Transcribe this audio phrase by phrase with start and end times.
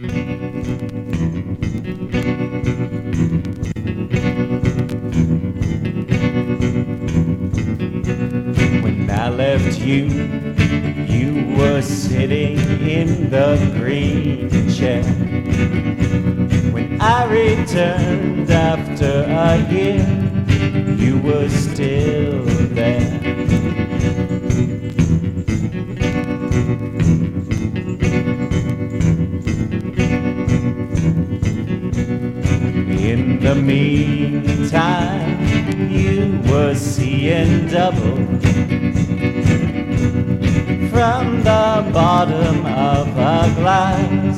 [0.00, 0.08] When
[9.10, 10.06] I left you,
[11.04, 15.02] you were sitting in the green chair.
[16.72, 20.00] When I returned after a year,
[20.96, 23.20] you were still there.
[33.40, 35.40] In the meantime,
[35.90, 38.16] you were seeing double
[40.90, 44.36] from the bottom of a glass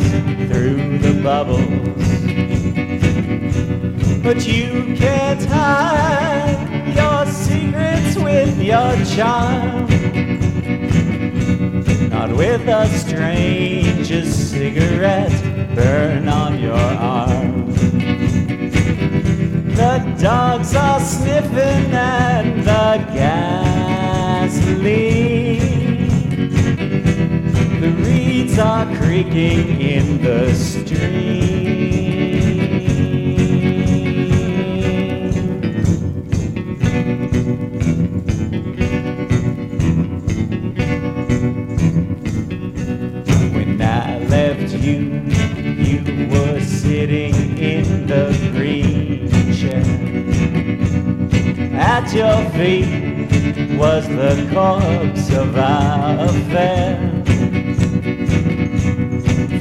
[0.49, 1.59] through the bubbles.
[4.23, 9.89] But you can't hide your secrets with your charm.
[12.09, 17.92] Not with a stranger's cigarette burn on your arm.
[19.93, 23.59] The dogs are sniffing at the gasoline.
[27.79, 32.02] The reeds are creaking in the stream.
[52.05, 56.99] At your feet was the corpse of our affair.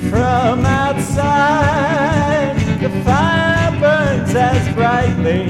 [0.09, 5.43] From outside, the fire burns as brightly.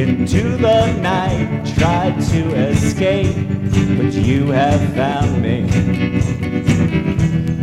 [0.00, 3.34] Into the night, tried to escape,
[3.98, 5.66] but you have found me.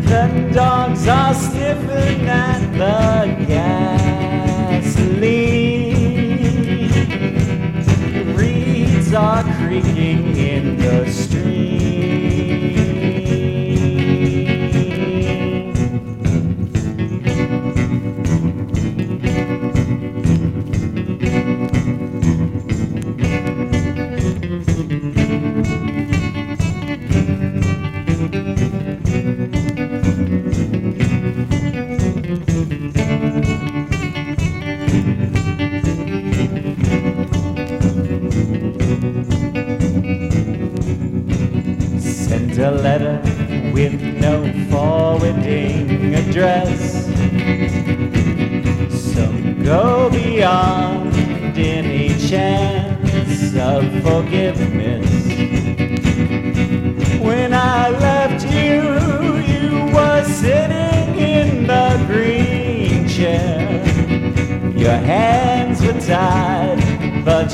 [0.03, 3.45] The dogs are sniffing at the
[4.75, 4.95] gasoline.
[9.15, 11.74] Are creaking in the stream.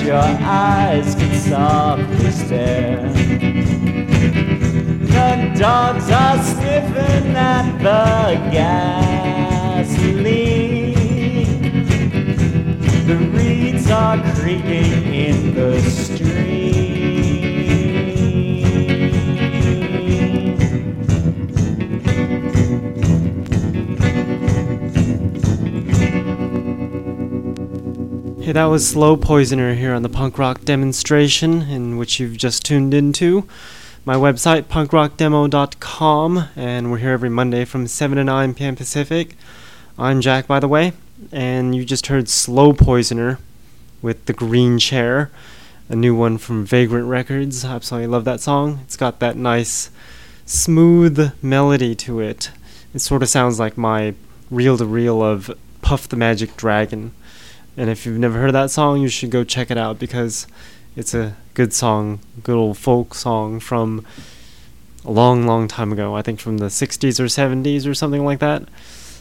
[0.04, 3.08] Your eyes could softly stare.
[5.14, 9.92] The dogs are sniffing at the gasoline.
[13.06, 16.61] The reeds are creaking in the stream.
[28.54, 32.94] That was Slow Poisoner here on the punk rock demonstration, in which you've just tuned
[32.94, 33.48] into.
[34.04, 38.76] My website, punkrockdemo.com, and we're here every Monday from 7 to 9 p.m.
[38.76, 39.38] Pacific.
[39.98, 40.92] I'm Jack, by the way,
[41.32, 43.40] and you just heard Slow Poisoner
[44.02, 45.32] with The Green Chair,
[45.88, 47.64] a new one from Vagrant Records.
[47.64, 48.82] I absolutely love that song.
[48.84, 49.90] It's got that nice,
[50.46, 52.52] smooth melody to it.
[52.94, 54.14] It sort of sounds like my
[54.50, 57.14] reel to reel of Puff the Magic Dragon.
[57.78, 60.48] And if you've never heard that song, you should go check it out because
[60.96, 64.06] it's a good song, good old folk song from
[65.06, 66.16] a long, long time ago.
[66.16, 68.64] I think from the 60s or 70s or something like that.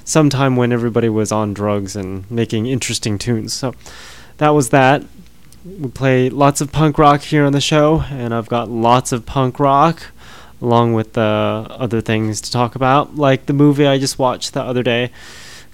[0.05, 3.52] Sometime when everybody was on drugs and making interesting tunes.
[3.52, 3.75] So
[4.38, 5.05] that was that.
[5.64, 9.26] We play lots of punk rock here on the show, and I've got lots of
[9.26, 10.06] punk rock
[10.62, 14.62] along with uh, other things to talk about, like the movie I just watched the
[14.62, 15.11] other day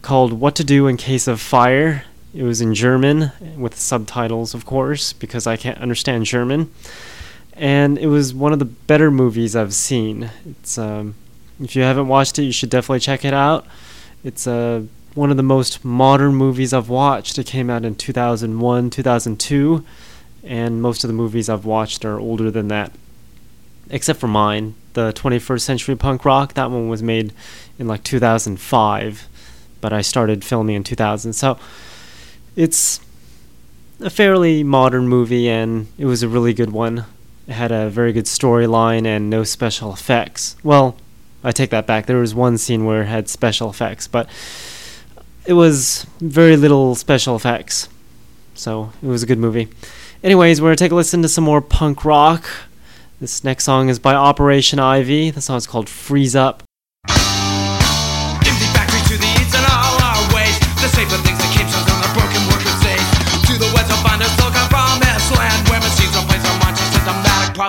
[0.03, 2.05] called What to Do in Case of Fire.
[2.37, 6.71] It was in German with subtitles, of course, because I can't understand German.
[7.55, 10.31] And it was one of the better movies I've seen.
[10.45, 11.15] It's um,
[11.63, 13.67] if you haven't watched it, you should definitely check it out.
[14.23, 14.83] It's uh,
[15.15, 17.39] one of the most modern movies I've watched.
[17.39, 19.85] It came out in 2001, 2002,
[20.45, 22.93] and most of the movies I've watched are older than that,
[23.89, 26.53] except for mine, the 21st Century Punk Rock.
[26.53, 27.33] That one was made
[27.79, 29.27] in like 2005,
[29.81, 31.33] but I started filming in 2000.
[31.33, 31.59] So
[32.57, 33.01] it's
[34.01, 37.05] a fairly modern movie, and it was a really good one.
[37.47, 40.57] It had a very good storyline and no special effects.
[40.65, 40.97] Well,
[41.45, 42.07] I take that back.
[42.07, 44.29] There was one scene where it had special effects, but
[45.47, 47.89] it was very little special effects.
[48.55, 49.69] So it was a good movie.
[50.25, 52.49] Anyways, we're going to take a listen to some more punk rock.
[53.21, 55.31] This next song is by Operation Ivy.
[55.31, 56.63] The song is called Freeze Up.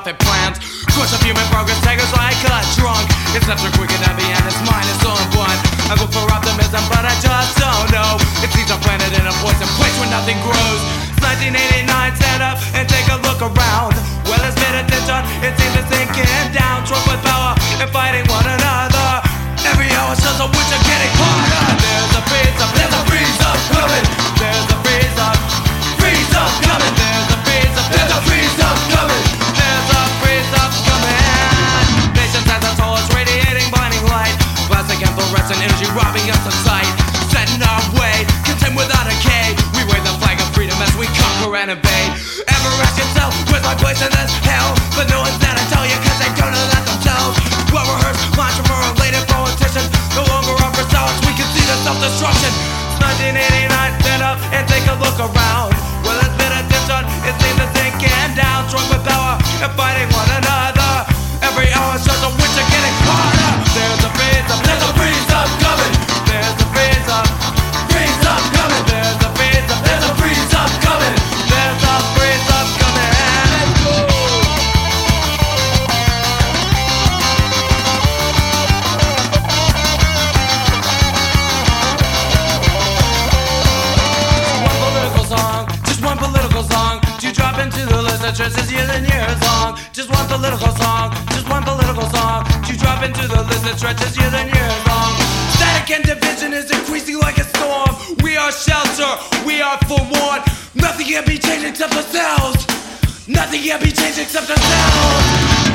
[0.07, 0.57] Profit plans.
[0.95, 3.03] Course of human progress take us like a drunk.
[3.35, 5.59] It's after quick and heavy and its is so blunt.
[5.91, 8.15] I go for optimism, but I just don't know.
[8.39, 10.81] It seems our planted in a poison place where nothing grows.
[11.11, 13.99] It's 1989, stand up and take a look around.
[14.23, 16.87] Well, it's been attention, it seems to sinking down.
[16.87, 19.27] Drunk with power and fighting one another.
[19.67, 20.86] Every hour shows a winter
[41.75, 42.07] and.
[42.47, 44.71] Ever ask yourself, where's my place in this hell?
[44.95, 47.35] But no one's to tell you, cause they don't know that themselves.
[47.75, 49.91] Well rehearsed, mantra for a later politicians.
[50.15, 52.51] No longer offer silence, we can see the self-destruction.
[52.95, 55.75] It's 1989, stand up and take a look around.
[56.07, 58.63] Well, it's been attention, it seems to sinking down.
[58.71, 60.36] Drunk with power and fighting one
[90.57, 92.43] political song, just one political song.
[92.65, 95.13] To drop into the list that stretches years and years long.
[95.53, 97.89] Static and division is increasing like a storm.
[98.23, 99.11] We are shelter,
[99.45, 100.43] we are forewarned.
[100.73, 102.65] Nothing can be changed except ourselves.
[103.27, 105.25] Nothing can be changed except ourselves.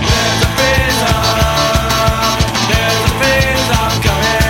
[0.03, 1.39] There's a freeze up.
[2.67, 4.42] There's a freeze up coming.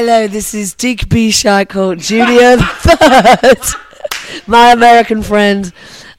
[0.00, 1.32] Hello, this is Dick B.
[1.32, 3.58] Junior Third,
[4.46, 5.72] my American friend,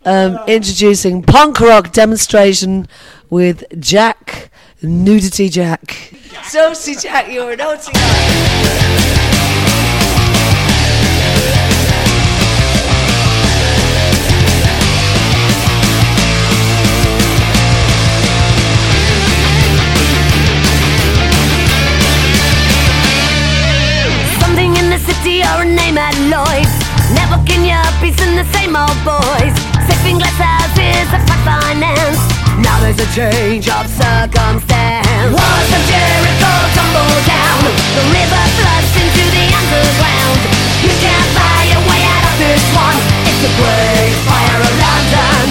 [0.03, 2.89] um, introducing punk rock demonstration
[3.29, 4.51] with Jack,
[4.83, 6.13] Nudity Jack.
[6.43, 7.93] Saucy Jack, you're a naughty
[25.37, 26.73] or a name at Lloyd's.
[27.13, 29.53] Never can you be in the same old boys.
[29.85, 32.17] Sipping glass houses of fat finance.
[32.57, 35.29] Now there's a change of circumstance.
[35.29, 37.61] Walls of Jericho tumble down.
[37.93, 40.41] The river floods into the underground.
[40.81, 42.97] You can't buy your way out of this one.
[43.29, 45.45] It's the great fire of London.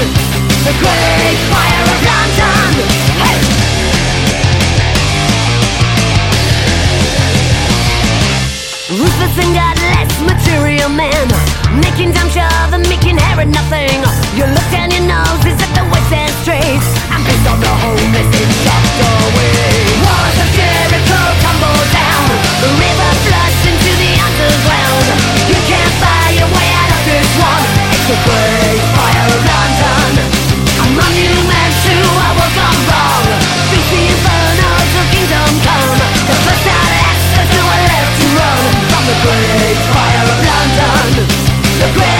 [0.66, 2.70] The great fire of London.
[3.22, 3.47] Hey!
[9.18, 11.26] Ruthless and godless material man.
[11.82, 13.98] Making dumb shove and making hair and nothing.
[14.38, 16.78] You look down your nose, is at the West End Street
[17.10, 19.74] And based on the homeless in shocked away
[20.06, 22.30] Walls of Jericho tumble down.
[22.62, 25.06] The river floods into the underground.
[25.50, 27.66] You can't buy your way out of this one.
[27.90, 28.97] It's the great
[40.98, 42.17] the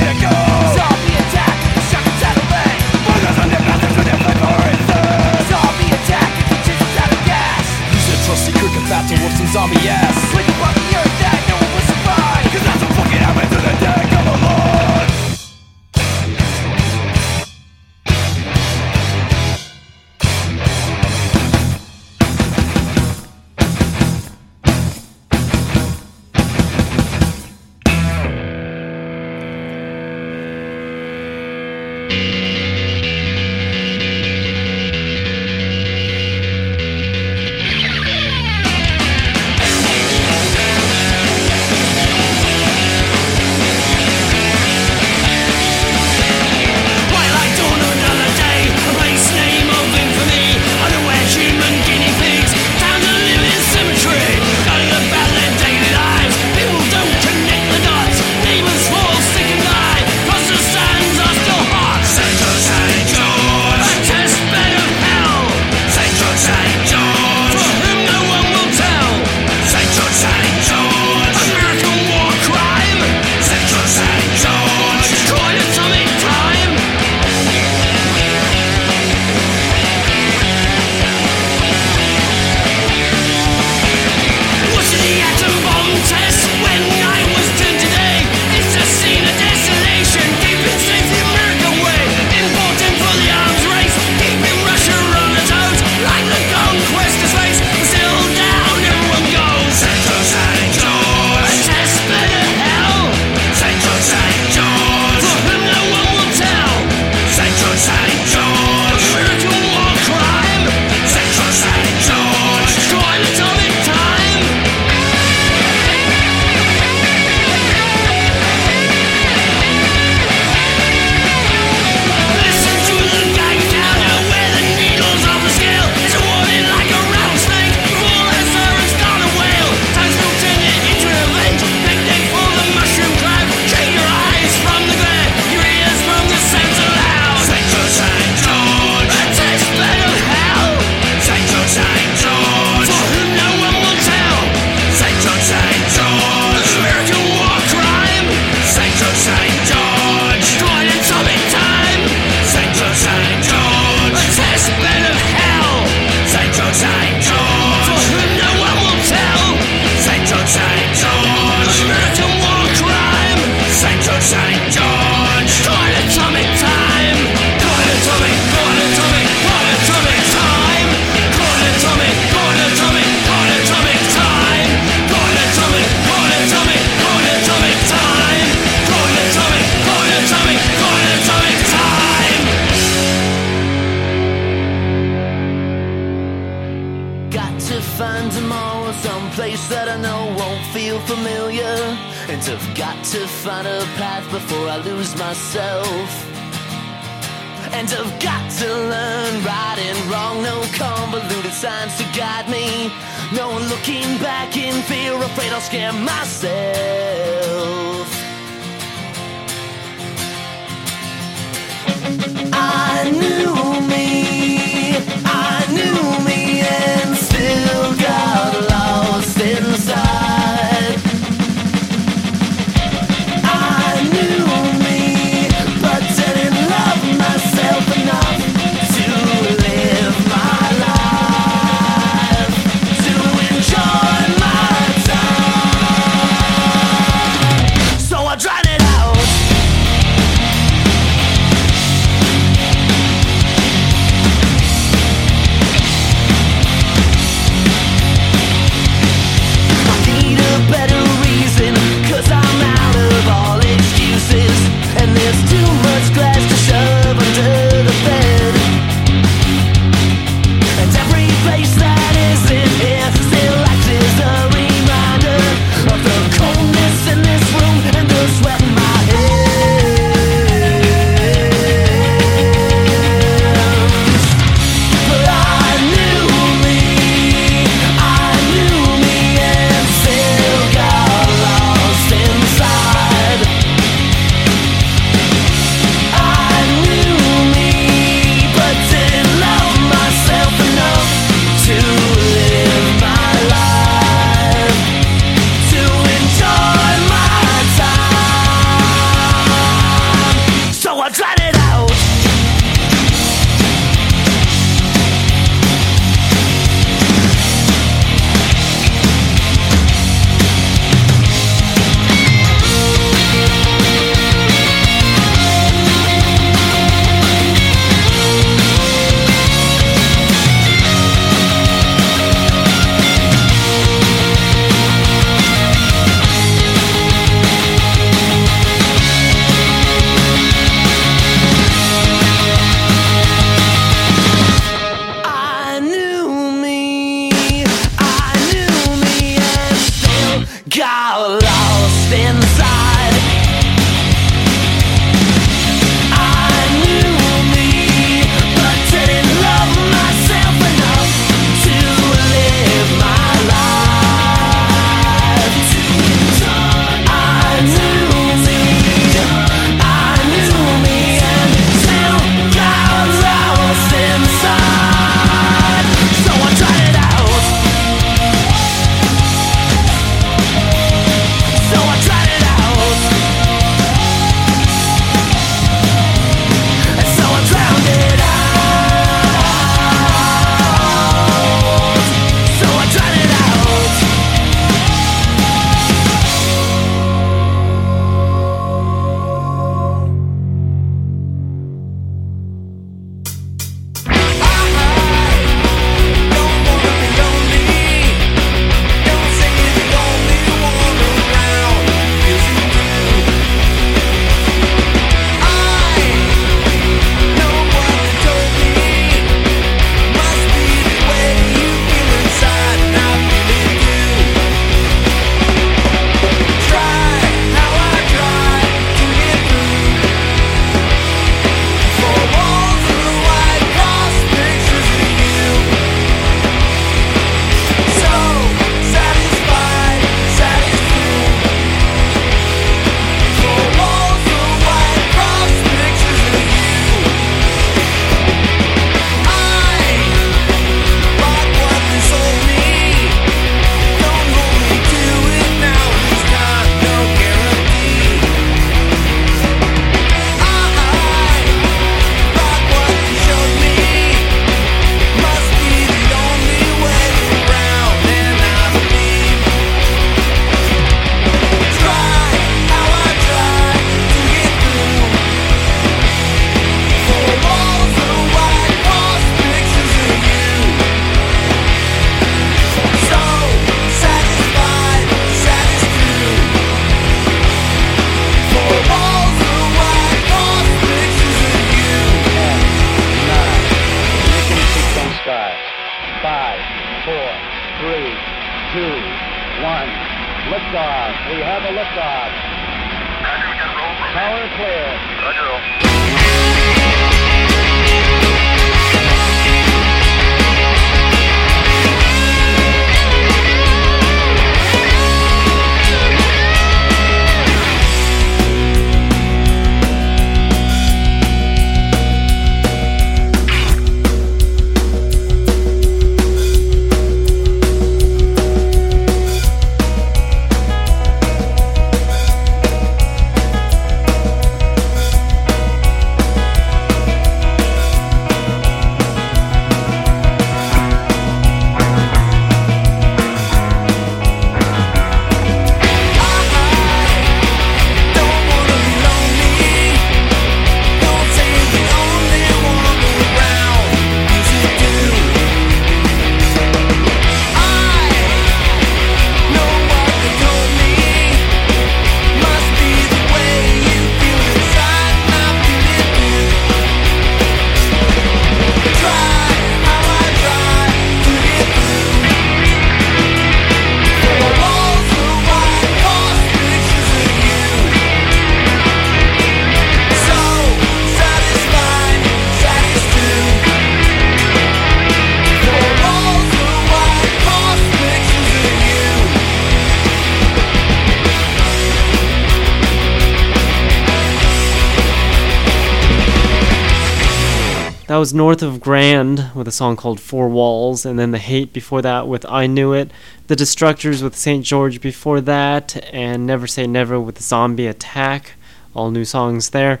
[588.18, 591.72] That was North of Grand with a song called Four Walls, and then The Hate
[591.72, 593.12] before that with I Knew It,
[593.46, 594.64] The Destructors with St.
[594.64, 598.54] George before that, and Never Say Never with Zombie Attack.
[598.92, 600.00] All new songs there.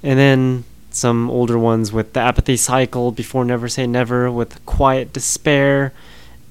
[0.00, 5.12] And then some older ones with The Apathy Cycle before Never Say Never with Quiet
[5.12, 5.92] Despair,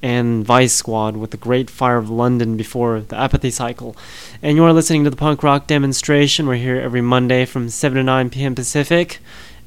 [0.04, 3.96] and Vice Squad with The Great Fire of London before The Apathy Cycle.
[4.42, 6.46] And you are listening to the punk rock demonstration.
[6.46, 8.54] We're here every Monday from 7 to 9 p.m.
[8.54, 9.22] Pacific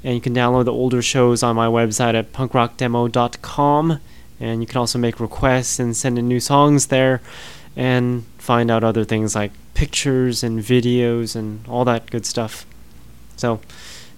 [0.04, 4.00] and you can download the older shows on my website at punkrockdemo.com
[4.40, 7.20] and you can also make requests and send in new songs there
[7.76, 12.66] and find out other things like pictures and videos and all that good stuff.
[13.36, 13.60] So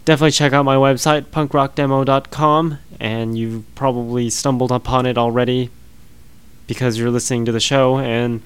[0.05, 5.71] definitely check out my website punkrockdemo.com and you've probably stumbled upon it already
[6.67, 8.43] because you're listening to the show and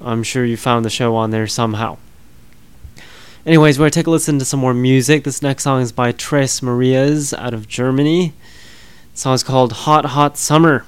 [0.00, 1.98] i'm sure you found the show on there somehow
[3.50, 5.24] Anyways, we're going to take a listen to some more music.
[5.24, 8.32] This next song is by Tres Marias out of Germany.
[9.12, 10.86] The song is called Hot Hot Summer.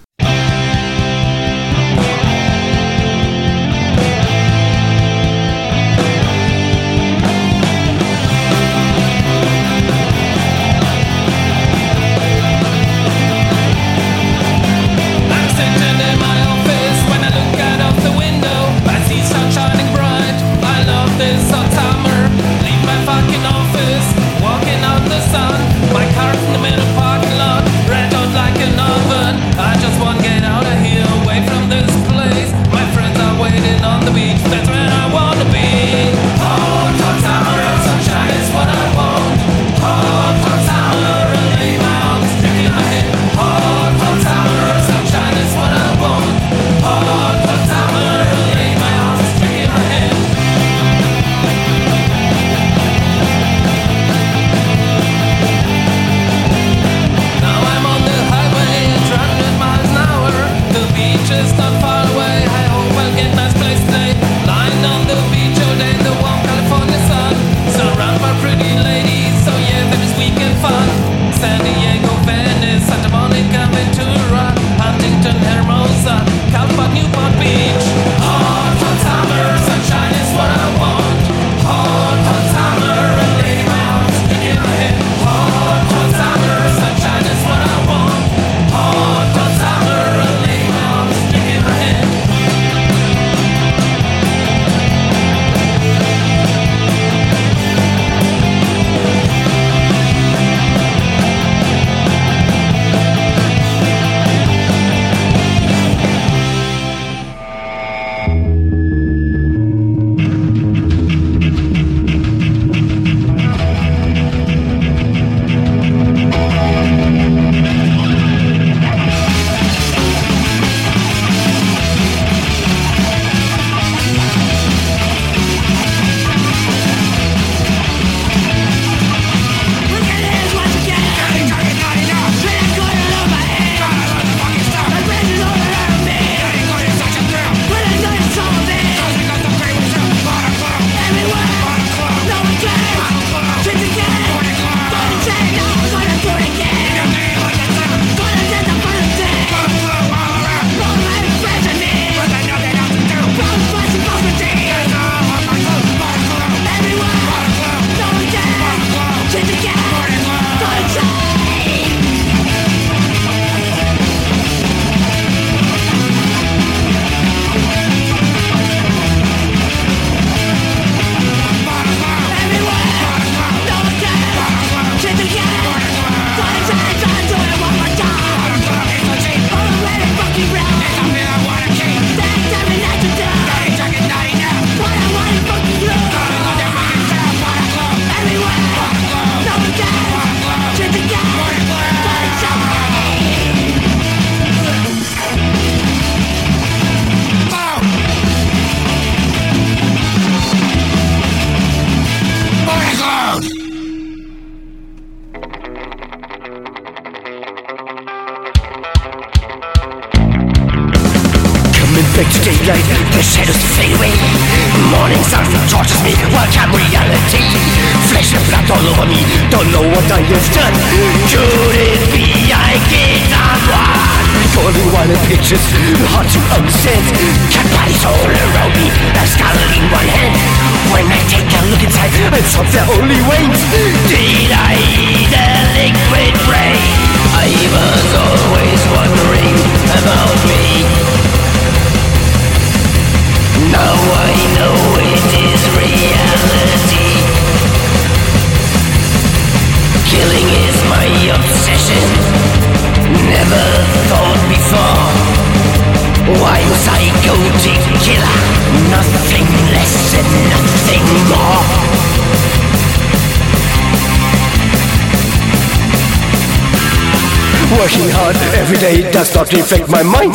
[269.92, 270.32] my mind.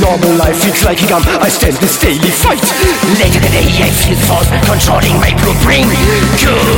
[0.00, 1.22] Normal life feels like a gum.
[1.40, 2.60] I stand this daily fight.
[3.18, 5.32] Later today, I feel thoughts controlling my
[5.64, 5.88] brain.
[6.36, 6.69] Good.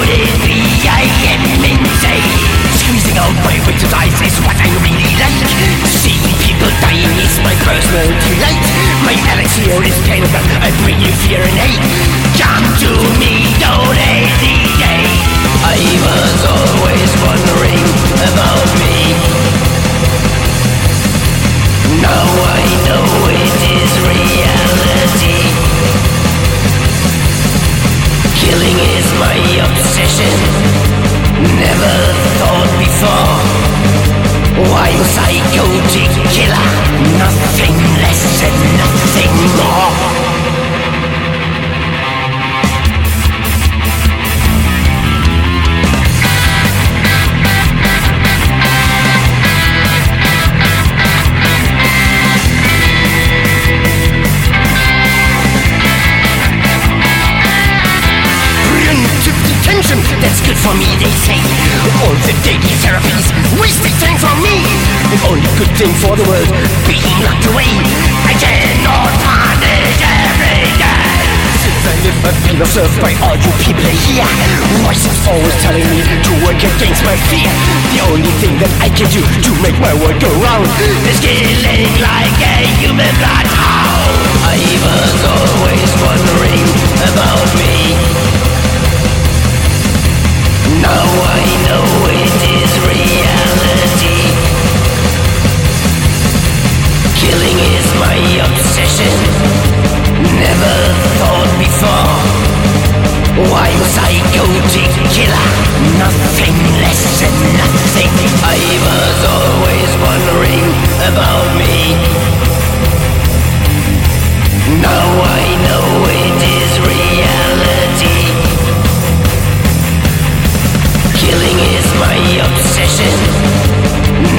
[122.18, 123.14] obsession.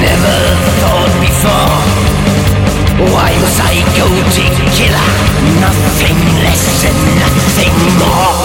[0.00, 0.38] Never
[0.80, 2.04] thought before.
[2.94, 5.10] I'm a psychotic killer?
[5.60, 8.43] Nothing less and nothing more.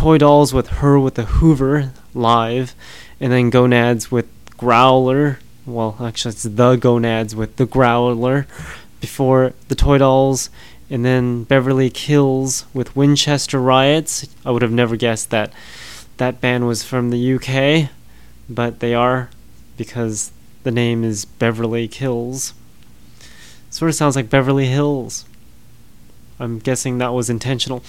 [0.00, 2.74] Toy Dolls with Her with the Hoover live,
[3.20, 4.26] and then Gonads with
[4.56, 5.40] Growler.
[5.66, 8.46] Well, actually, it's the Gonads with the Growler
[9.02, 10.48] before the Toy Dolls,
[10.88, 14.26] and then Beverly Kills with Winchester Riots.
[14.42, 15.52] I would have never guessed that
[16.16, 17.90] that band was from the UK,
[18.48, 19.28] but they are
[19.76, 20.32] because
[20.62, 22.54] the name is Beverly Kills.
[23.68, 25.26] Sort of sounds like Beverly Hills.
[26.40, 27.82] I'm guessing that was intentional.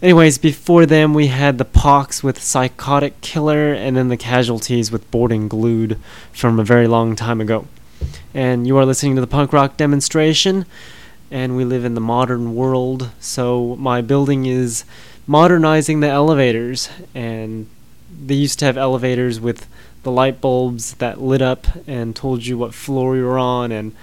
[0.00, 5.08] Anyways, before them we had the Pox with Psychotic Killer, and then the Casualties with
[5.10, 5.98] Boarding Glued
[6.32, 7.66] from a very long time ago.
[8.32, 10.64] And you are listening to the punk rock demonstration,
[11.30, 14.86] and we live in the modern world, so my building is
[15.26, 17.68] modernizing the elevators, and
[18.24, 19.68] they used to have elevators with
[20.02, 23.94] the light bulbs that lit up and told you what floor you were on, and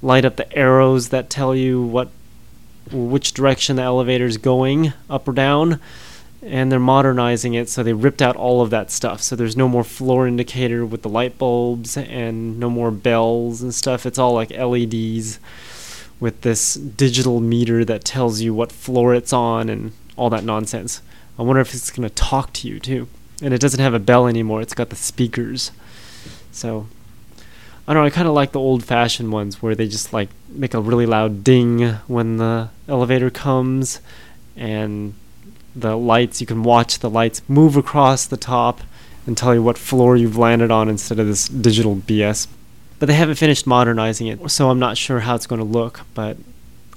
[0.00, 2.08] light up the arrows that tell you what
[2.92, 5.80] which direction the elevator is going, up or down.
[6.42, 9.20] And they're modernizing it, so they ripped out all of that stuff.
[9.20, 13.74] So there's no more floor indicator with the light bulbs and no more bells and
[13.74, 14.06] stuff.
[14.06, 15.38] It's all like LEDs
[16.18, 21.02] with this digital meter that tells you what floor it's on and all that nonsense.
[21.38, 23.08] I wonder if it's going to talk to you too.
[23.42, 25.72] And it doesn't have a bell anymore, it's got the speakers.
[26.52, 26.86] So
[27.90, 30.28] I don't know, I kind of like the old fashioned ones where they just like
[30.48, 34.00] make a really loud ding when the elevator comes
[34.56, 35.14] and
[35.74, 38.82] the lights, you can watch the lights move across the top
[39.26, 42.46] and tell you what floor you've landed on instead of this digital BS.
[43.00, 46.02] But they haven't finished modernizing it, so I'm not sure how it's going to look,
[46.14, 46.36] but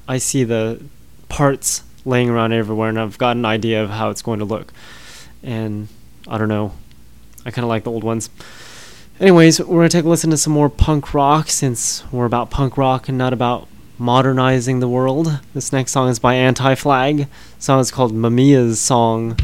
[0.08, 0.80] I see the
[1.28, 4.72] parts laying around everywhere and I've got an idea of how it's going to look.
[5.42, 5.88] And
[6.28, 6.74] I don't know.
[7.48, 8.30] I kind of like the old ones.
[9.20, 12.50] Anyways, we're going to take a listen to some more punk rock since we're about
[12.50, 13.68] punk rock and not about
[14.00, 15.40] modernizing the world.
[15.54, 17.18] This next song is by Anti Flag.
[17.18, 17.28] The
[17.60, 19.38] song is called Mumia's Song.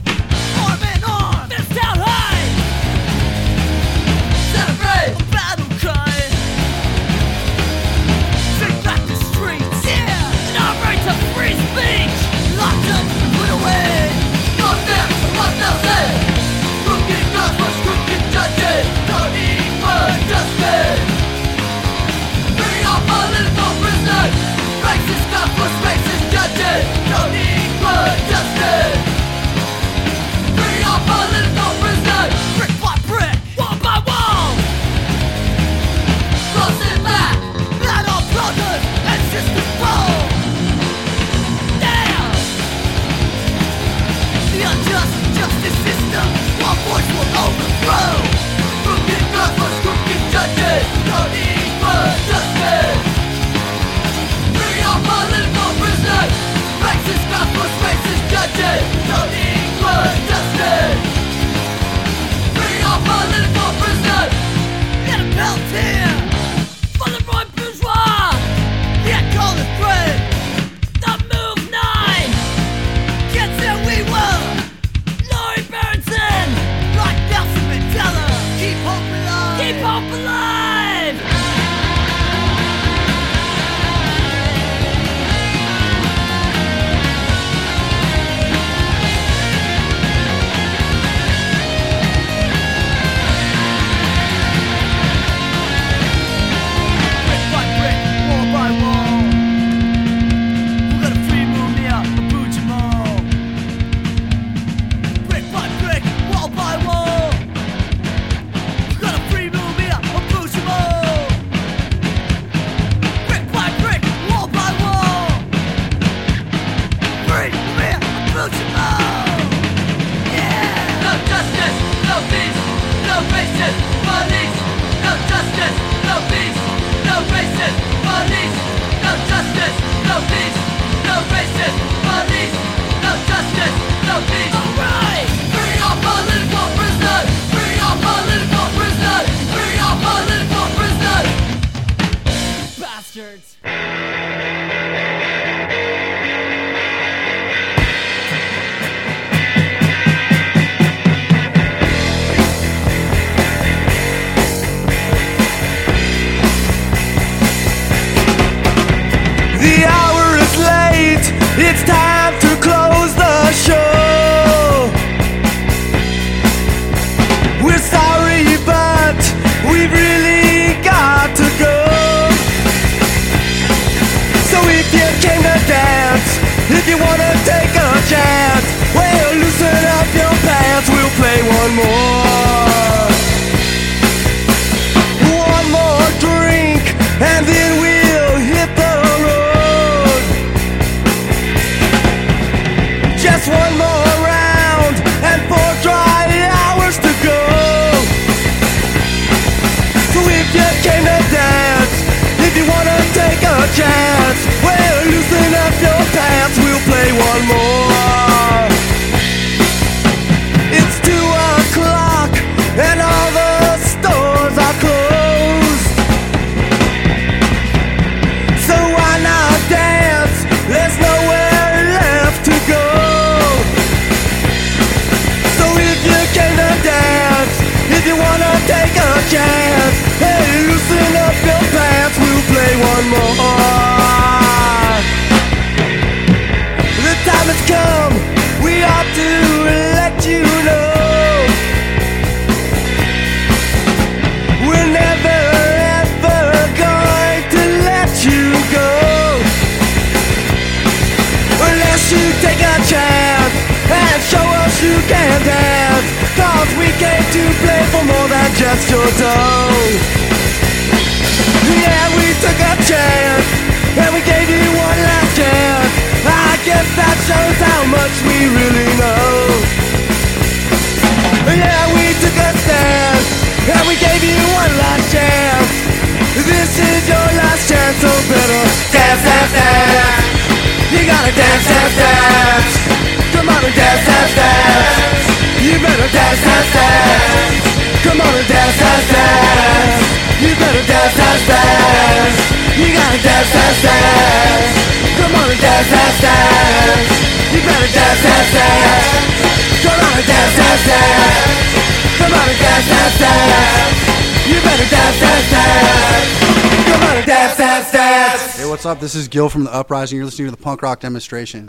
[308.80, 309.02] what's up?
[309.02, 310.16] This is Gil from The Uprising.
[310.16, 311.66] You're listening to the punk rock demonstration.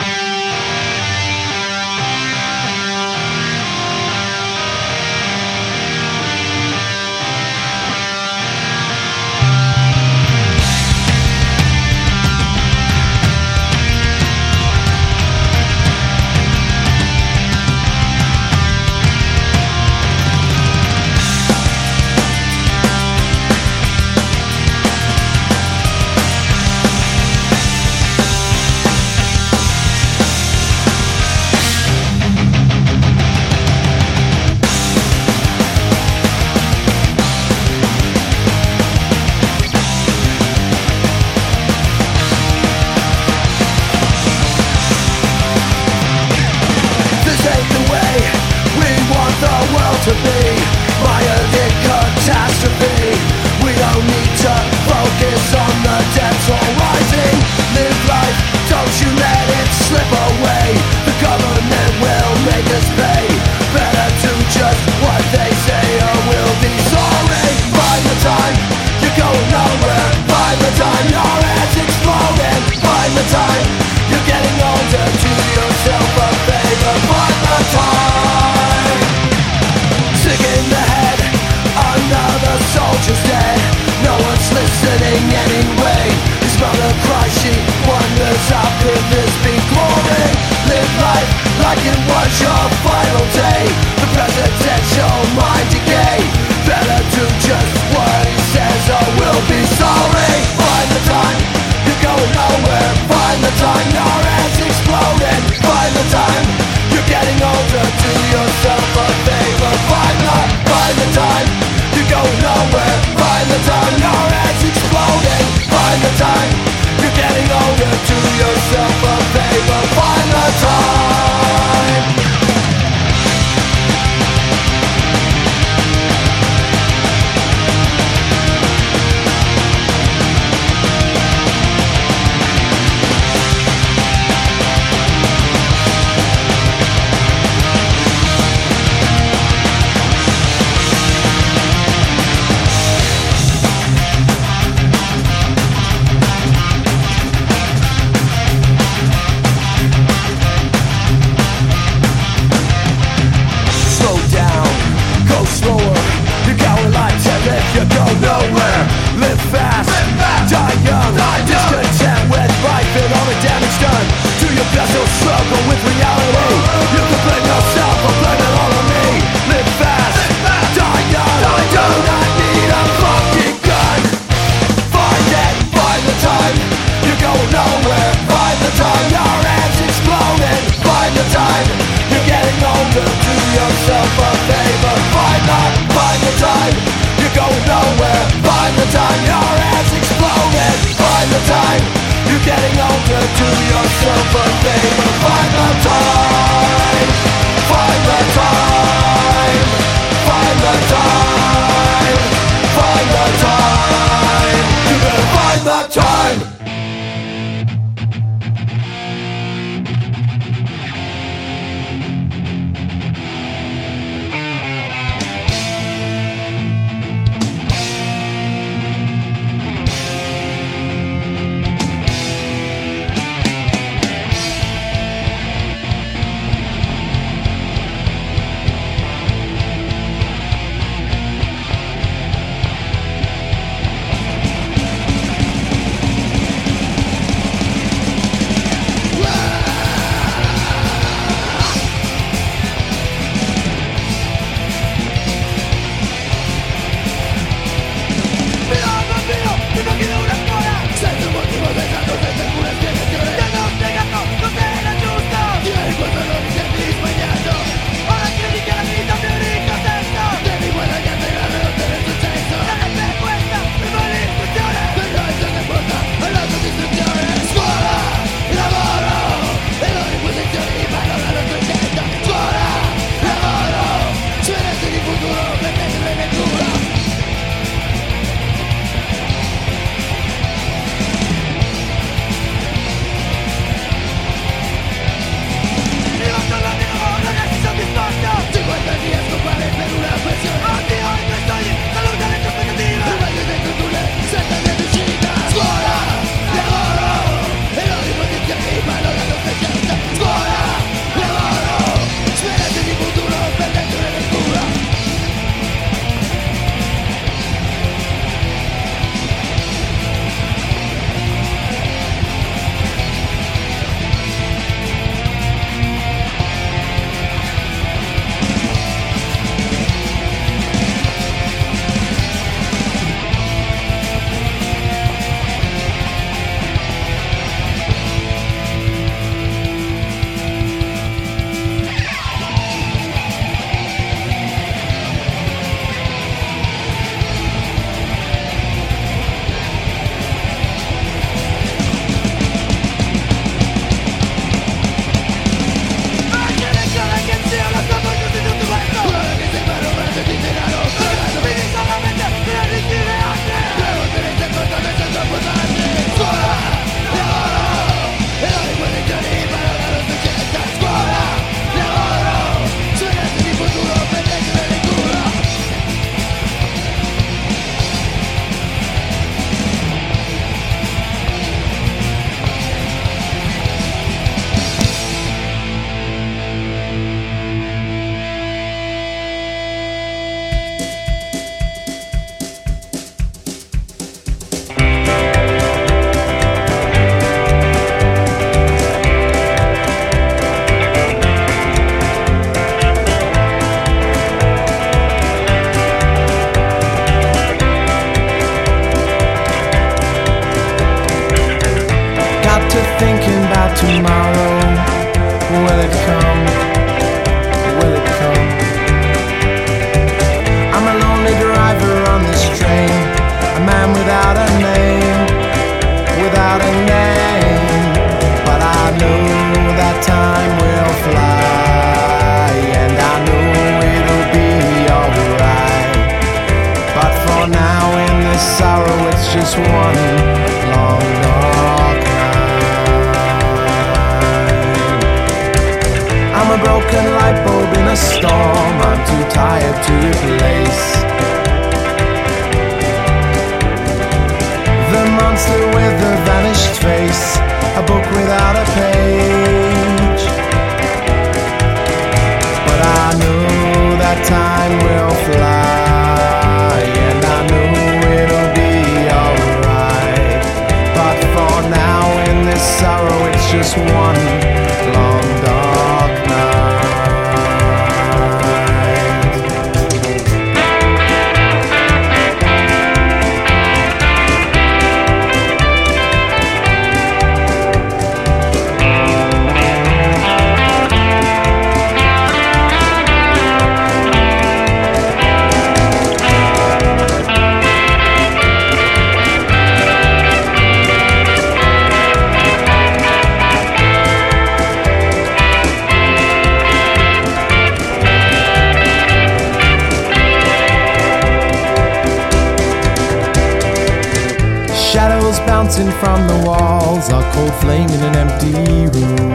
[505.38, 508.52] Bouncing from the walls, a cold flame in an empty
[508.94, 509.34] room.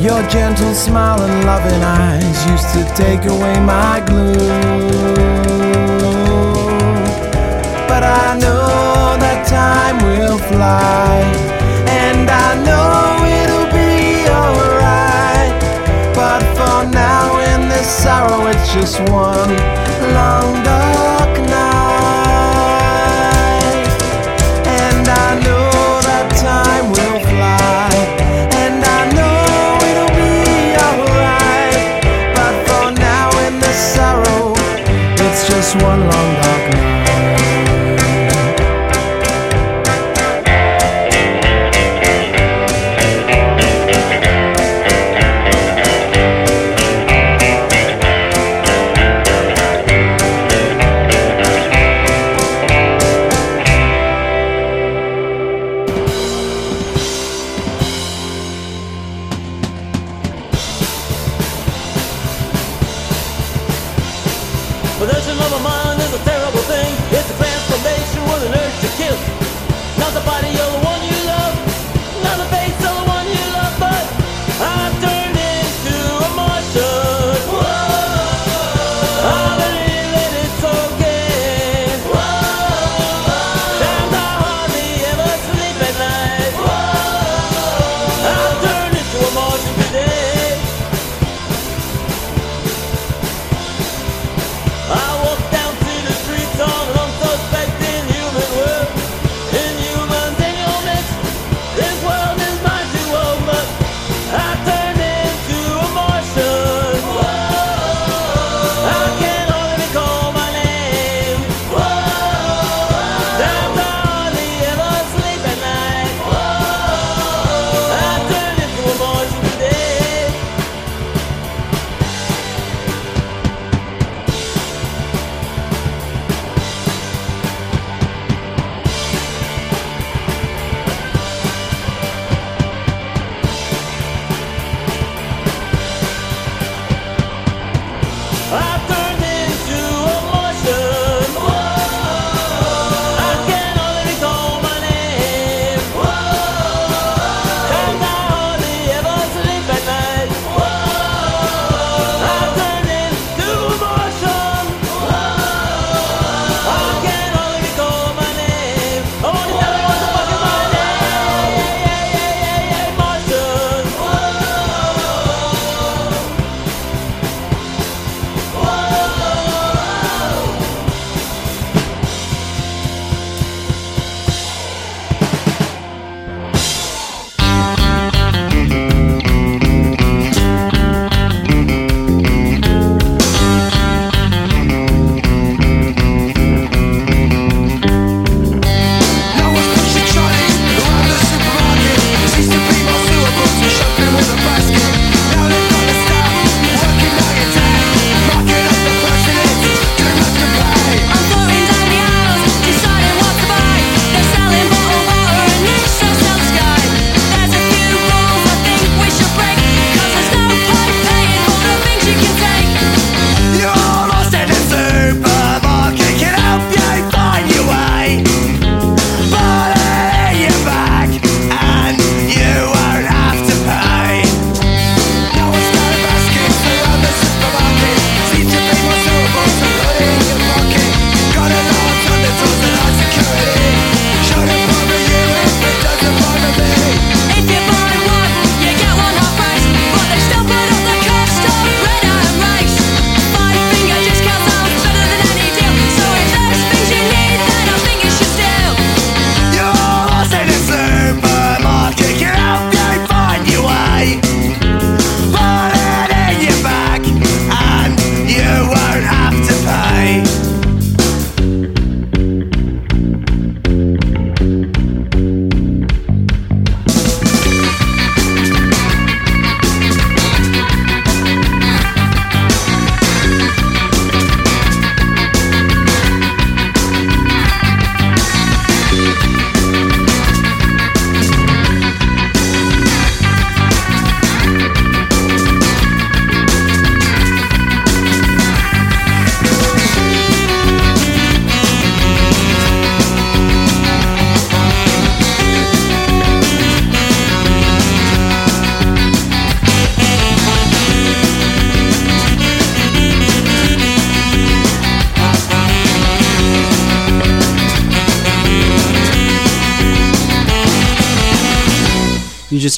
[0.00, 4.36] Your gentle smile and loving eyes used to take away my gloom.
[7.88, 11.22] But I know that time will fly,
[11.86, 15.54] and I know it'll be alright.
[16.14, 19.56] But for now, in this sorrow, it's just one
[20.14, 20.97] long dark.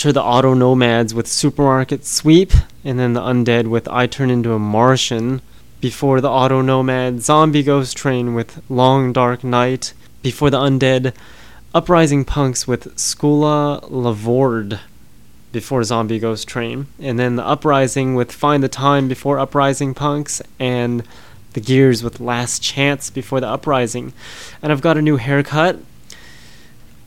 [0.03, 4.59] The auto Nomads with Supermarket Sweep, and then the Undead with I Turn Into a
[4.59, 5.43] Martian.
[5.83, 9.93] Before the Auto Nomad, Zombie Ghost Train with Long Dark Night.
[10.23, 11.15] Before the Undead,
[11.75, 14.81] Uprising Punks with Skula Lavord.
[15.53, 16.87] Before Zombie Ghost Train.
[16.99, 20.41] And then the Uprising with Find the Time before Uprising Punks.
[20.59, 21.05] And
[21.53, 24.15] the Gears with Last Chance before the Uprising.
[24.63, 25.79] And I've got a new haircut.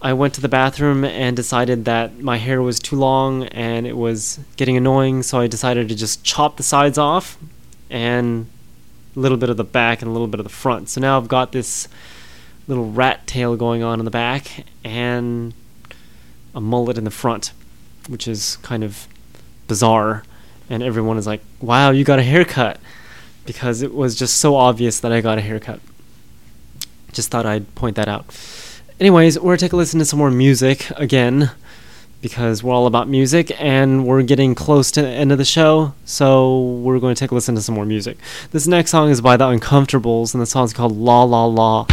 [0.03, 3.95] I went to the bathroom and decided that my hair was too long and it
[3.95, 7.37] was getting annoying, so I decided to just chop the sides off
[7.89, 8.47] and
[9.15, 10.89] a little bit of the back and a little bit of the front.
[10.89, 11.87] So now I've got this
[12.67, 15.53] little rat tail going on in the back and
[16.53, 17.53] a mullet in the front,
[18.09, 19.07] which is kind of
[19.69, 20.23] bizarre.
[20.69, 22.77] And everyone is like, wow, you got a haircut.
[23.45, 25.79] Because it was just so obvious that I got a haircut.
[27.13, 28.25] Just thought I'd point that out.
[28.99, 31.51] Anyways, we're gonna take a listen to some more music again
[32.21, 35.93] because we're all about music and we're getting close to the end of the show,
[36.05, 38.17] so we're going to take a listen to some more music.
[38.51, 41.85] This next song is by the Uncomfortables and the song's called La La La.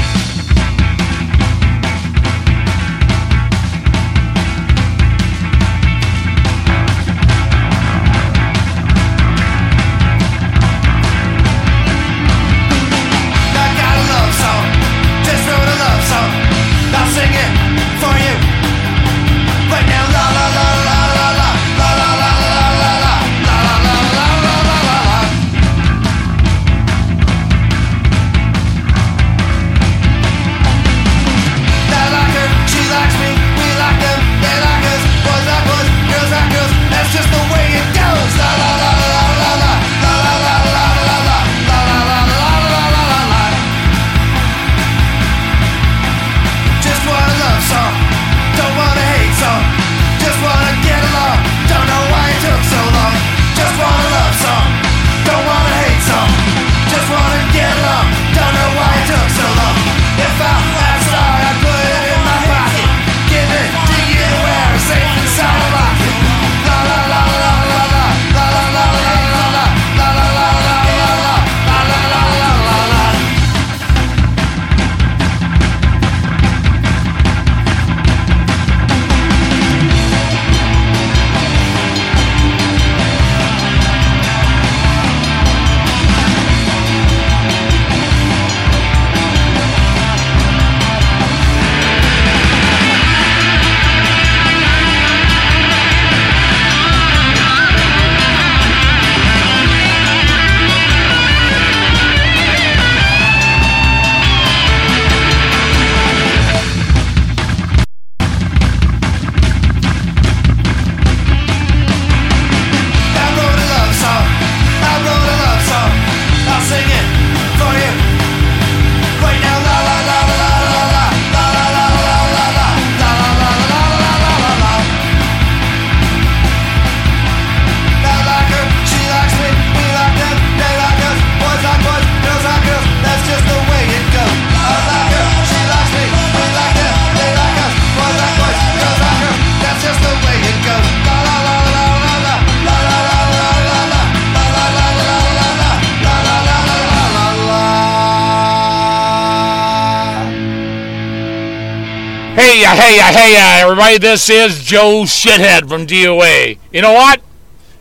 [152.90, 156.58] Hey uh, hey ya, hey ya, everybody, this is Joe Shithead from DOA.
[156.72, 157.22] You know what?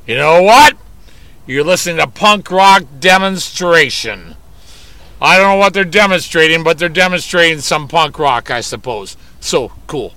[0.06, 0.78] You know what?
[1.48, 4.36] You're listening to Punk Rock Demonstration.
[5.20, 9.18] I don't know what they're demonstrating, but they're demonstrating some punk rock, I suppose.
[9.40, 10.14] So, cool.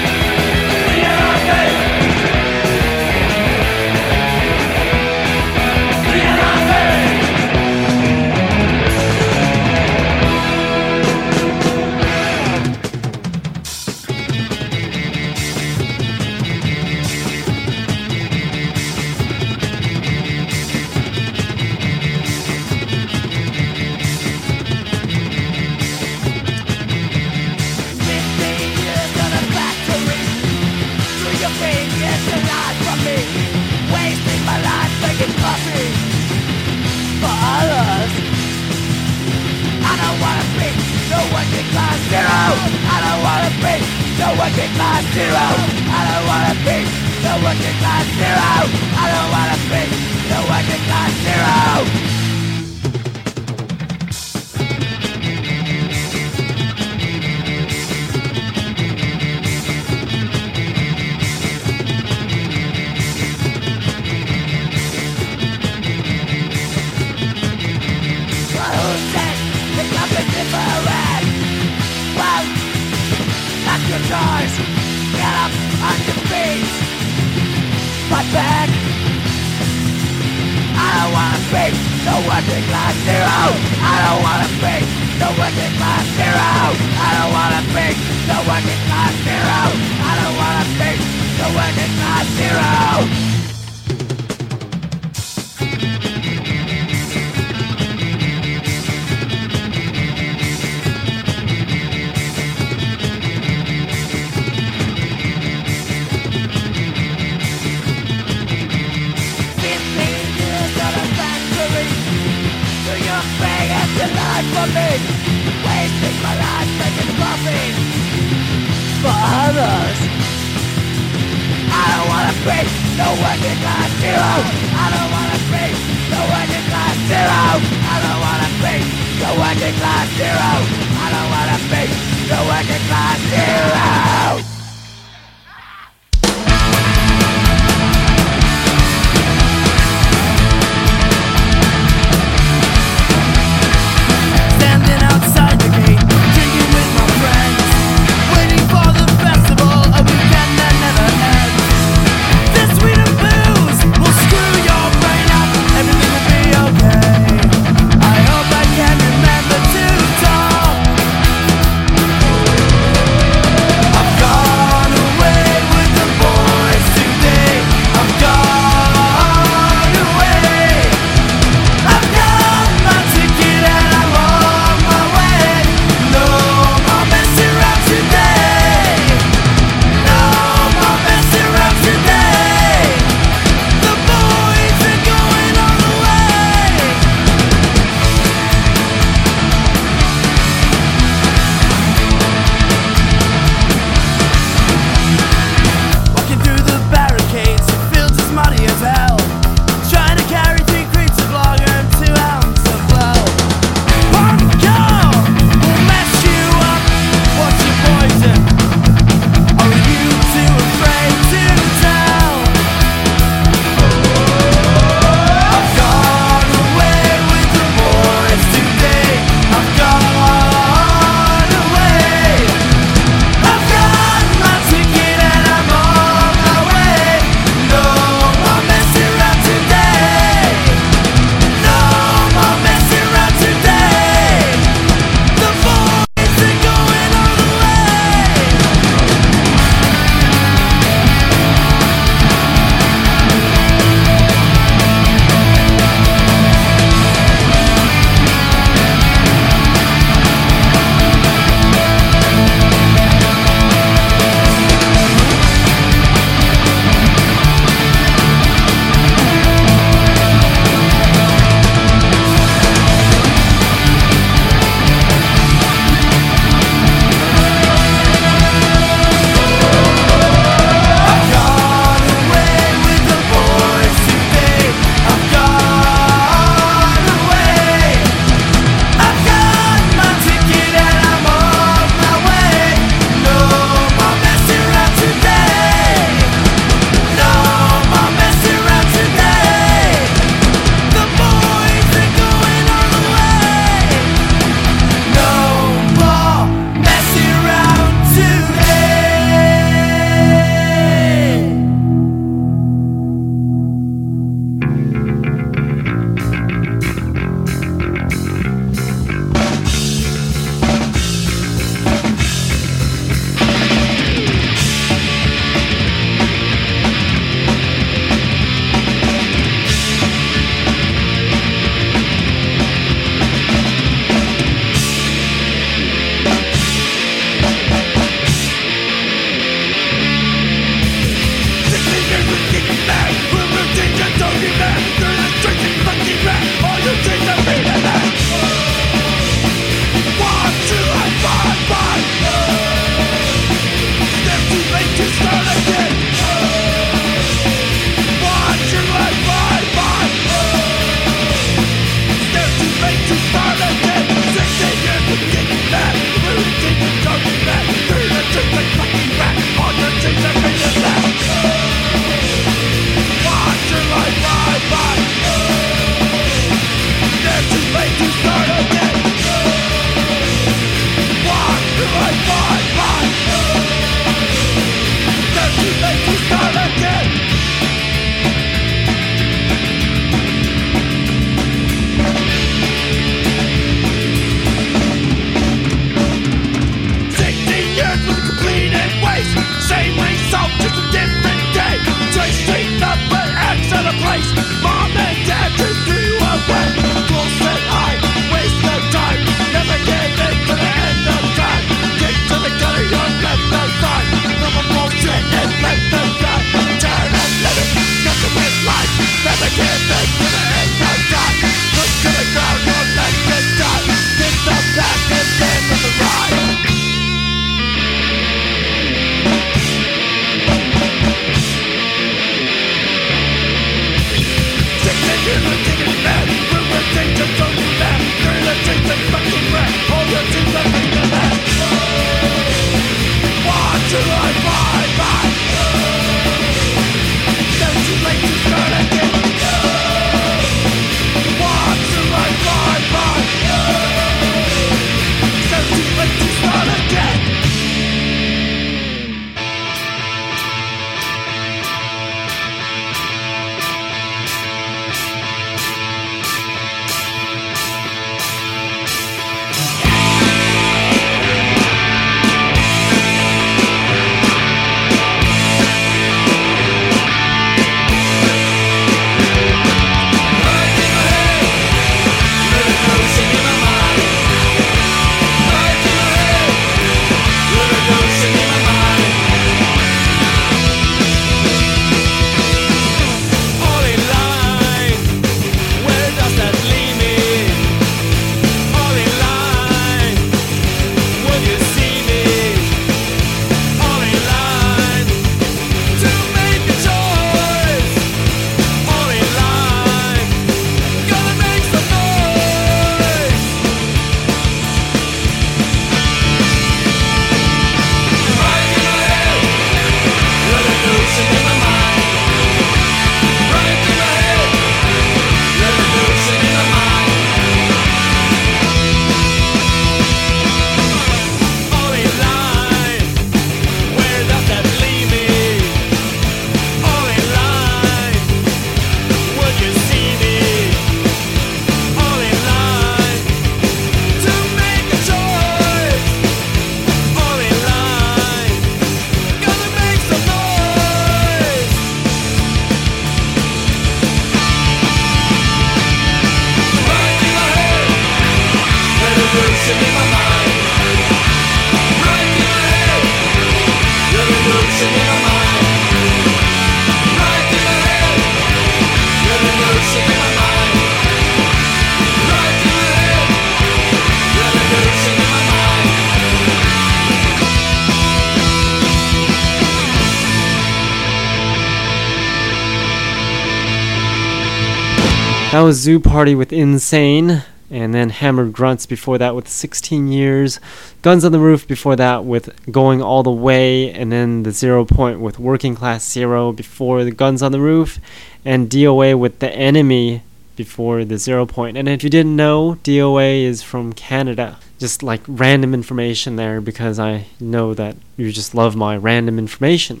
[575.62, 580.58] That was Zoo Party with Insane, and then Hammered Grunts before that with 16 Years,
[581.02, 584.84] Guns on the Roof before that with Going All the Way, and then the Zero
[584.84, 588.00] Point with Working Class Zero before the Guns on the Roof,
[588.44, 590.24] and DOA with The Enemy
[590.56, 591.76] before the Zero Point.
[591.76, 594.58] And if you didn't know, DOA is from Canada.
[594.80, 600.00] Just like random information there because I know that you just love my random information.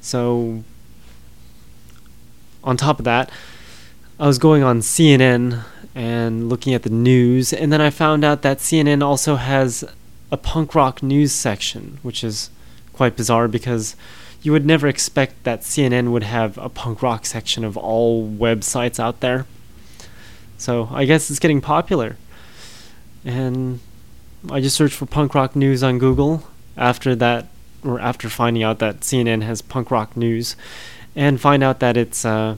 [0.00, 0.62] So,
[2.62, 3.32] on top of that,
[4.20, 5.64] I was going on CNN
[5.94, 9.82] and looking at the news, and then I found out that CNN also has
[10.30, 12.50] a punk rock news section, which is
[12.92, 13.96] quite bizarre because
[14.42, 19.00] you would never expect that CNN would have a punk rock section of all websites
[19.00, 19.46] out there.
[20.58, 22.18] So I guess it's getting popular.
[23.24, 23.80] And
[24.50, 27.46] I just searched for punk rock news on Google after that,
[27.82, 30.56] or after finding out that CNN has punk rock news,
[31.16, 32.56] and find out that it's uh,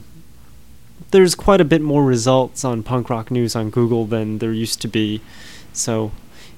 [1.13, 4.81] there's quite a bit more results on punk rock news on Google than there used
[4.81, 5.21] to be.
[5.71, 6.11] So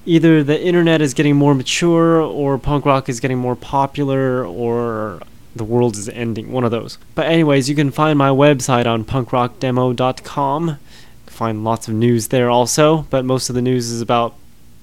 [0.06, 5.20] either the internet is getting more mature, or punk rock is getting more popular, or
[5.54, 6.50] the world is ending.
[6.50, 6.96] One of those.
[7.14, 10.78] But anyways, you can find my website on punkrockdemo.com.
[11.26, 14.34] Find lots of news there also, but most of the news is about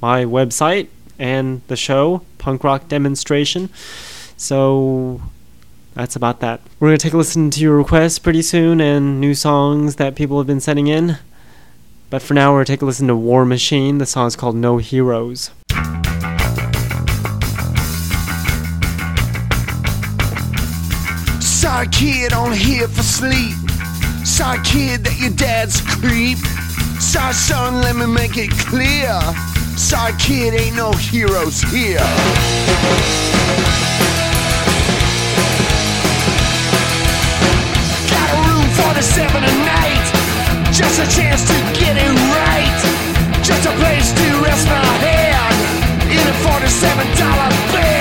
[0.02, 0.88] my website
[1.18, 3.70] and the show, Punk Rock Demonstration.
[4.38, 5.22] So
[5.94, 6.62] that's about that.
[6.80, 10.16] We're going to take a listen to your requests pretty soon and new songs that
[10.16, 11.18] people have been sending in.
[12.10, 13.98] But for now, we're going to take a listen to War Machine.
[13.98, 15.52] The song is called No Heroes.
[21.40, 23.56] Sorry, kid, only here for sleep.
[24.26, 26.38] Sorry, kid, that your dad's a creep.
[27.02, 29.20] Sorry, son, let me make it clear.
[29.78, 32.00] Sorry, kid, ain't no heroes here.
[38.84, 40.08] A room for the seven a night.
[40.72, 42.82] Just a chance to get it right.
[43.44, 45.54] Just a place to rest my head
[46.12, 47.93] in a forty-seven dollar bed.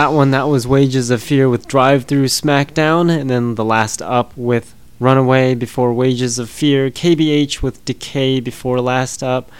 [0.00, 0.30] That one.
[0.30, 4.74] That was Wages of Fear with Drive Through Smackdown, and then the last up with
[4.98, 9.50] Runaway before Wages of Fear, KBH with Decay before last up,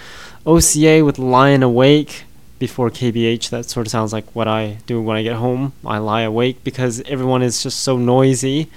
[0.46, 2.24] OCA with Lion Awake
[2.58, 3.50] before KBH.
[3.50, 5.74] That sort of sounds like what I do when I get home.
[5.84, 8.70] I lie awake because everyone is just so noisy,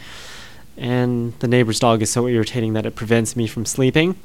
[0.77, 4.19] and the neighbor's dog is so irritating that it prevents me from sleeping.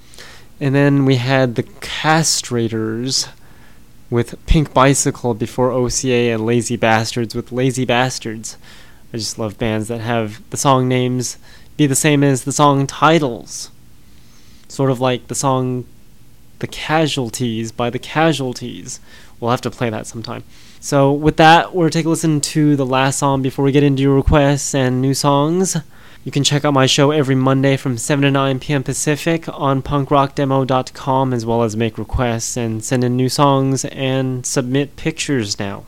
[0.60, 3.28] And then we had the Castrators
[4.10, 8.56] with Pink Bicycle before OCA and Lazy Bastards with Lazy Bastards.
[9.12, 11.38] I just love bands that have the song names
[11.76, 13.70] be the same as the song titles.
[14.68, 15.84] Sort of like the song
[16.58, 19.00] The Casualties by The Casualties.
[19.40, 20.44] We'll have to play that sometime.
[20.80, 24.02] So, with that, to take a listen to the last song before we get into
[24.02, 25.76] your requests and new songs.
[26.24, 28.82] You can check out my show every Monday from 7 to 9 p.m.
[28.82, 34.96] Pacific on punkrockdemo.com as well as make requests and send in new songs and submit
[34.96, 35.84] pictures now.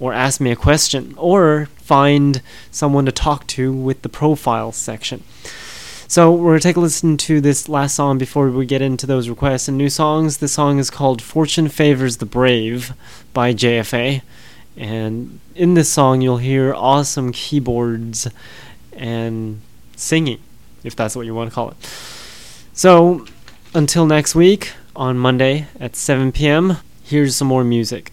[0.00, 1.14] Or ask me a question.
[1.16, 5.22] Or find someone to talk to with the profile section.
[6.08, 9.06] So we're going to take a listen to this last song before we get into
[9.06, 10.38] those requests and new songs.
[10.38, 12.92] This song is called Fortune Favors the Brave
[13.32, 14.22] by JFA.
[14.76, 18.28] And in this song, you'll hear awesome keyboards
[18.96, 19.60] and
[19.96, 20.40] singing,
[20.84, 21.76] if that's what you want to call it.
[22.72, 23.26] So,
[23.74, 28.12] until next week on Monday at 7 p.m., here's some more music.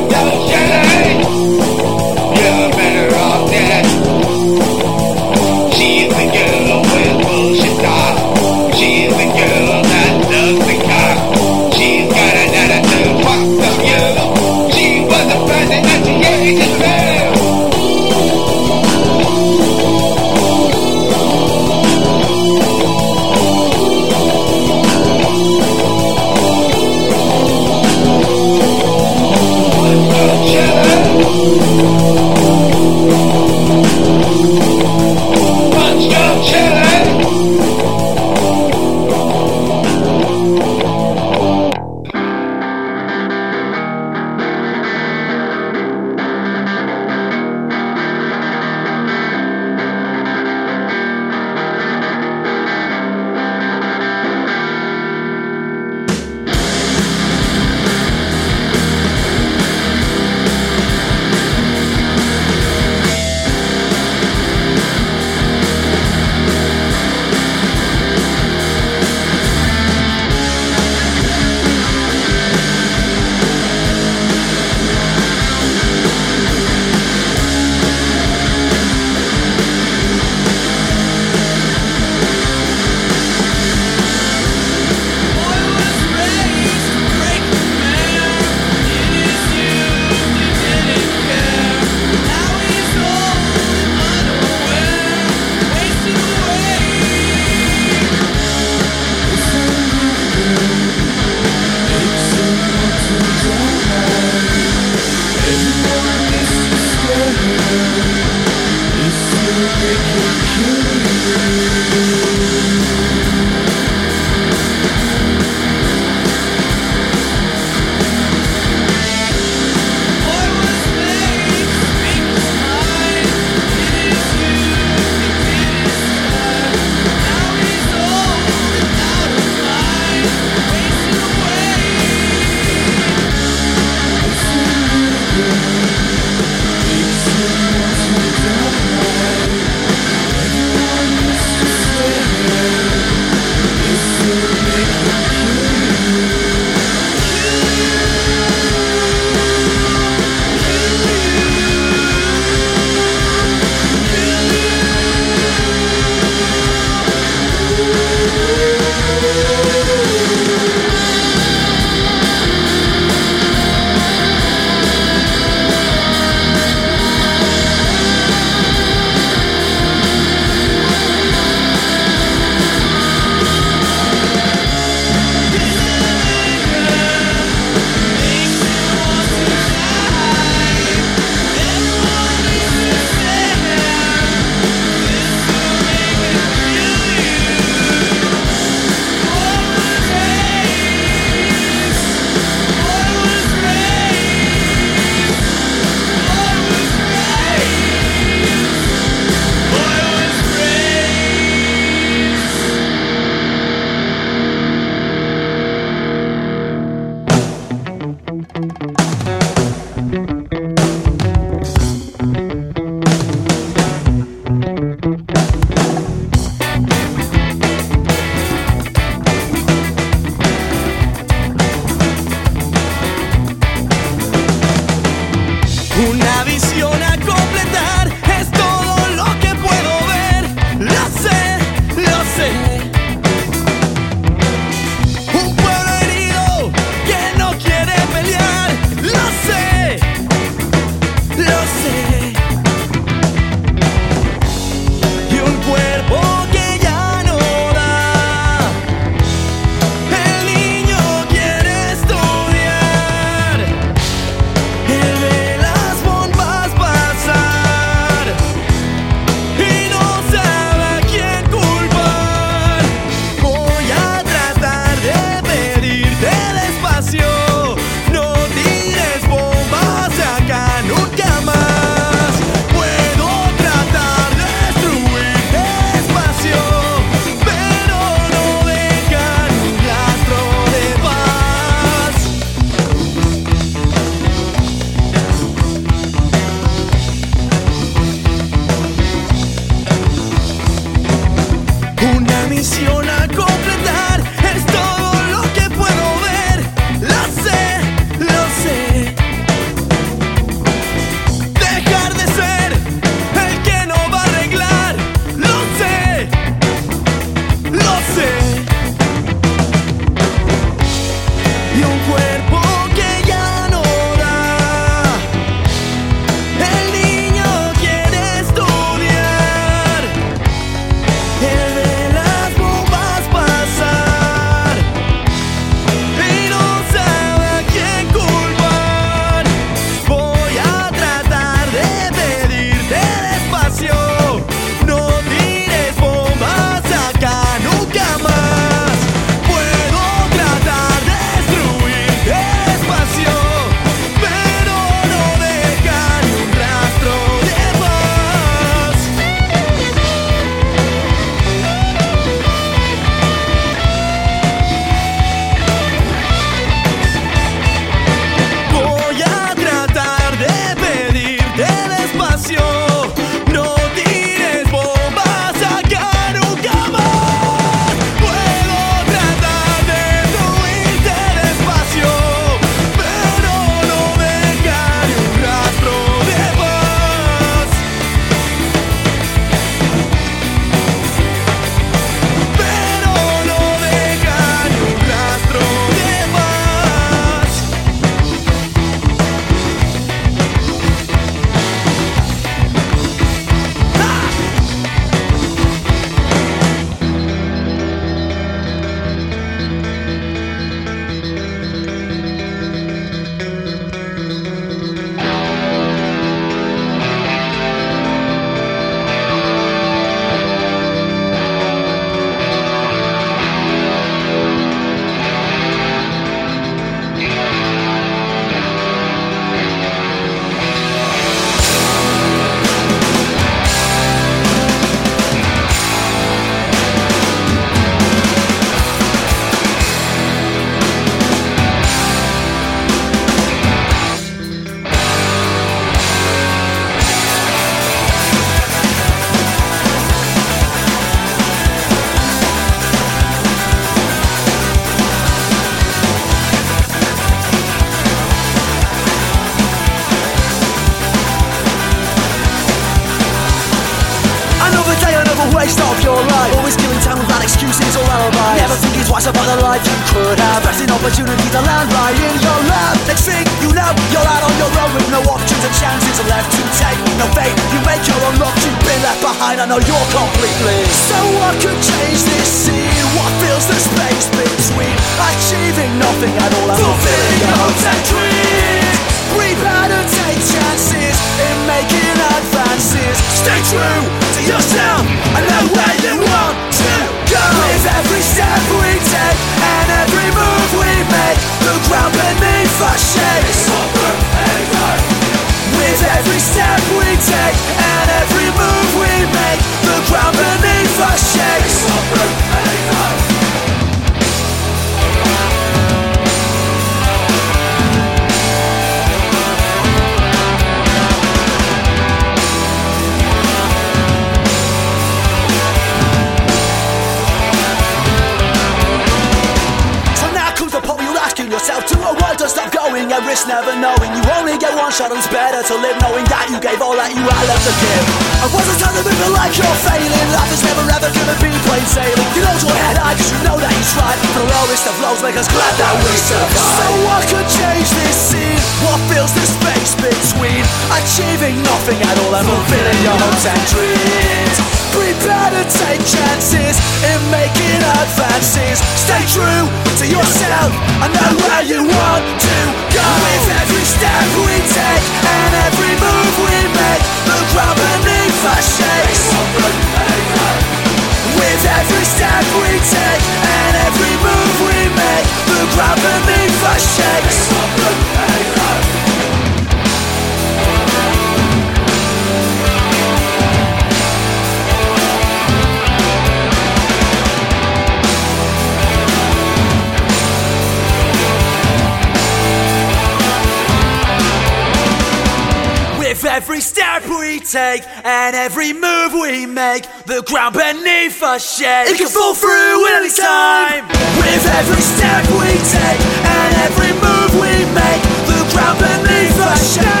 [587.51, 591.91] take, and every move we make, the ground beneath us shakes.
[591.91, 593.87] It can fall through at any time.
[594.15, 598.01] With every step we take, and every move we make,
[598.31, 600.00] the ground beneath us shakes.